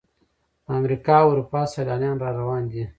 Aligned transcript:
د 0.65 0.67
امریکا 0.79 1.15
او 1.23 1.29
اروپا 1.31 1.61
سیلانیان 1.73 2.17
را 2.23 2.29
روان 2.39 2.63
دي. 2.71 2.83